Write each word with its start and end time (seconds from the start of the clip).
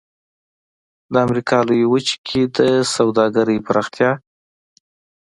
د 1.11 1.13
امریکا 1.25 1.57
لویې 1.67 1.87
وچې 1.91 2.15
کې 2.27 2.41
د 2.57 2.59
سوداګرۍ 2.95 3.57
پراختیا. 3.67 4.11